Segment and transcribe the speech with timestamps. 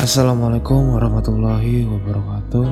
[0.00, 2.68] Assalamualaikum warahmatullahi wabarakatuh.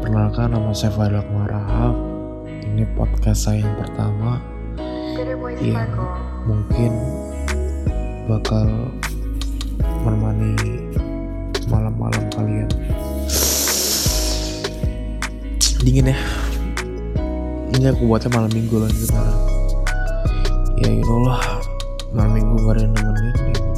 [0.00, 1.92] Perkenalkan nama saya Fadil Marahab
[2.48, 4.40] Ini podcast saya yang pertama.
[5.60, 5.84] Yang
[6.48, 6.96] mungkin
[8.24, 8.88] bakal
[10.00, 10.56] menemani
[11.68, 12.68] malam-malam kalian.
[15.84, 16.18] Dingin ya?
[17.76, 19.40] Ini aku buatnya malam minggu lagi sekarang
[20.80, 21.60] Ya you know lah.
[22.16, 23.69] Malam minggu gak ada yang nemenin ya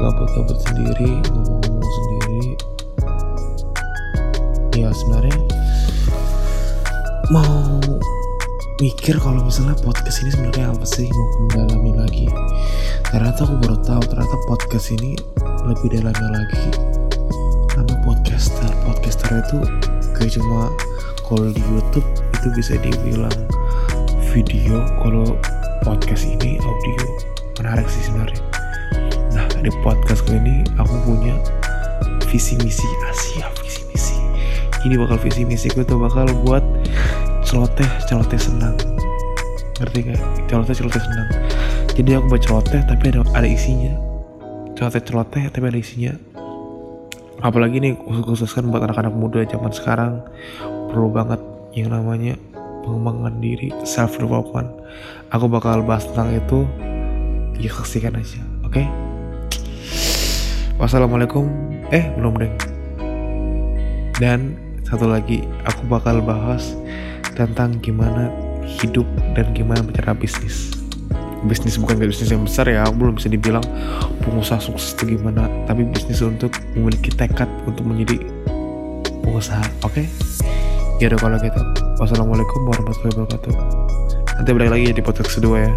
[0.00, 2.44] gabut-gabut sendiri ngomong-ngomong sendiri.
[4.80, 5.36] Ya sebenarnya
[7.28, 7.76] mau
[8.80, 12.26] mikir kalau misalnya podcast ini sebenarnya apa sih mau mendalami lagi?
[13.12, 15.20] Ternyata aku baru tahu ternyata podcast ini
[15.68, 16.64] lebih dalamnya lagi.
[17.76, 19.58] Nama podcaster podcaster itu
[20.16, 20.72] kayak cuma
[21.28, 22.08] kalau di YouTube
[22.40, 23.36] itu bisa dibilang
[24.32, 25.36] video kalau
[25.84, 27.04] podcast ini audio.
[27.60, 28.49] Menarik sih sebenarnya
[29.60, 31.36] di podcast kali ini aku punya
[32.32, 34.16] visi misi Asia visi misi.
[34.88, 36.64] Ini bakal visi misi gue tuh bakal buat
[37.44, 38.72] celoteh celoteh senang.
[39.76, 40.20] Ngerti gak?
[40.48, 41.28] Celoteh celoteh senang.
[41.92, 43.92] Jadi aku buat celoteh tapi ada ada isinya.
[44.80, 46.12] Celoteh celoteh tapi ada isinya.
[47.44, 50.24] Apalagi nih khusus kan buat anak-anak muda zaman sekarang
[50.88, 51.40] perlu banget
[51.76, 52.36] yang namanya
[52.88, 54.72] pengembangan diri self development.
[55.36, 56.64] Aku bakal bahas tentang itu.
[57.60, 58.80] Ya saksikan aja, oke?
[58.80, 58.88] Okay?
[60.80, 61.44] Wassalamualaikum.
[61.92, 62.56] Eh belum deng
[64.16, 66.72] Dan satu lagi Aku bakal bahas
[67.36, 68.32] Tentang gimana
[68.64, 69.04] hidup
[69.36, 70.72] Dan gimana bicara bisnis.
[71.44, 73.60] Bisnis bukan bisnis yang besar ya Aku belum bisa dibilang
[74.24, 75.52] pengusaha sukses itu gimana.
[75.68, 78.16] Tapi bisnis untuk memiliki tekad Untuk menjadi
[79.20, 80.00] pengusaha Oke?
[80.00, 80.06] Okay?
[80.96, 81.60] Ya udah kalau gitu
[82.00, 83.52] Wassalamualaikum warahmatullahi wabarakatuh.
[84.40, 85.72] Nanti balik lagi ya di podcast kedua ya